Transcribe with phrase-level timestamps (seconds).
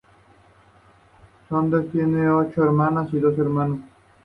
[1.47, 3.81] Sanders tiene ocho hermanas y dos hermanos.